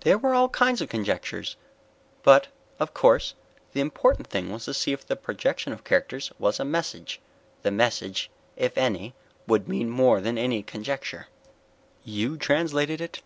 "There 0.00 0.18
were 0.18 0.34
all 0.34 0.48
kinds 0.48 0.80
of 0.80 0.88
conjectures, 0.88 1.54
but, 2.24 2.48
of 2.80 2.92
course, 2.92 3.36
the 3.74 3.80
important 3.80 4.26
thing 4.26 4.50
was 4.50 4.64
to 4.64 4.74
see 4.74 4.92
if 4.92 5.06
the 5.06 5.14
projection 5.14 5.72
of 5.72 5.84
characters 5.84 6.32
was 6.36 6.58
a 6.58 6.64
message. 6.64 7.20
The 7.62 7.70
message, 7.70 8.28
if 8.56 8.76
any, 8.76 9.14
would 9.46 9.68
mean 9.68 9.88
more 9.88 10.20
than 10.20 10.36
any 10.36 10.64
conjecture." 10.64 11.28
"You 12.02 12.36
translated 12.36 13.00
it?" 13.00 13.22